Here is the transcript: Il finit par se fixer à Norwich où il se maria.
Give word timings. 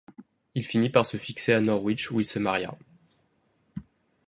Il 0.55 0.65
finit 0.65 0.89
par 0.89 1.05
se 1.05 1.17
fixer 1.17 1.53
à 1.53 1.61
Norwich 1.61 2.09
où 2.09 2.19
il 2.19 2.25
se 2.25 2.39
maria. 2.39 2.75